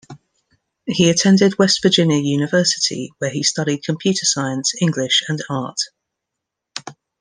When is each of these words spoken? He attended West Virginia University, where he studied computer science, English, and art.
He 0.87 1.11
attended 1.11 1.59
West 1.59 1.83
Virginia 1.83 2.17
University, 2.17 3.11
where 3.19 3.29
he 3.29 3.43
studied 3.43 3.83
computer 3.83 4.25
science, 4.25 4.73
English, 4.81 5.21
and 5.29 5.39
art. 5.47 5.77